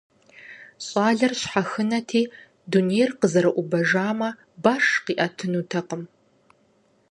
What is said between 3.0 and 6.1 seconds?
къызэрыӀубэжамэ, баш къиӀэтынутэкъым.